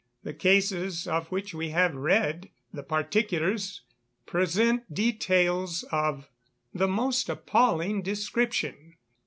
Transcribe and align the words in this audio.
The 0.23 0.33
cases 0.33 1.05
of 1.05 1.27
which 1.27 1.53
we 1.53 1.69
have 1.69 1.93
read 1.93 2.49
the 2.73 2.81
particulars 2.81 3.83
present 4.25 4.91
details 4.91 5.83
of 5.91 6.27
the 6.73 6.87
most 6.87 7.29
appalling 7.29 8.01
description. 8.01 8.95